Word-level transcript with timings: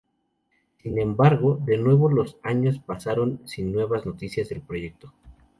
Sin 0.81 0.97
embargo, 0.99 1.59
de 1.63 1.77
nuevo 1.77 2.09
los 2.09 2.37
años 2.41 2.79
pasaron 2.79 3.39
sin 3.47 3.71
nuevas 3.71 4.03
noticias 4.07 4.49
del 4.49 4.61
proyecto. 4.61 5.13